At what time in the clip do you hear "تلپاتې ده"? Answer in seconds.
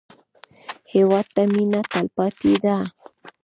1.91-2.77